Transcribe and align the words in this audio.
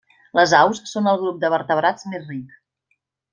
Les 0.37 0.53
aus 0.59 0.79
són 0.91 1.09
el 1.11 1.19
grup 1.25 1.37
de 1.43 1.51
vertebrats 1.57 2.09
més 2.15 2.25
ric. 2.33 2.57